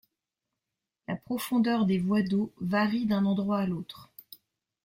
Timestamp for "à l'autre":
3.59-4.09